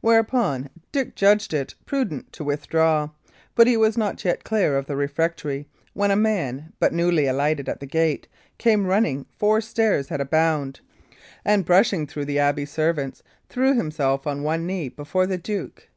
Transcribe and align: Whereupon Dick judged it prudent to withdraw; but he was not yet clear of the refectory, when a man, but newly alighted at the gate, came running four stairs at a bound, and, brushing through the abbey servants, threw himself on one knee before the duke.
Whereupon 0.00 0.70
Dick 0.92 1.16
judged 1.16 1.52
it 1.52 1.74
prudent 1.84 2.32
to 2.34 2.44
withdraw; 2.44 3.08
but 3.56 3.66
he 3.66 3.76
was 3.76 3.98
not 3.98 4.24
yet 4.24 4.44
clear 4.44 4.76
of 4.78 4.86
the 4.86 4.94
refectory, 4.94 5.66
when 5.94 6.12
a 6.12 6.14
man, 6.14 6.72
but 6.78 6.92
newly 6.92 7.26
alighted 7.26 7.68
at 7.68 7.80
the 7.80 7.84
gate, 7.86 8.28
came 8.58 8.86
running 8.86 9.26
four 9.36 9.60
stairs 9.60 10.12
at 10.12 10.20
a 10.20 10.24
bound, 10.24 10.78
and, 11.44 11.64
brushing 11.64 12.06
through 12.06 12.26
the 12.26 12.38
abbey 12.38 12.66
servants, 12.66 13.24
threw 13.48 13.74
himself 13.74 14.28
on 14.28 14.44
one 14.44 14.64
knee 14.64 14.88
before 14.90 15.26
the 15.26 15.38
duke. 15.38 15.88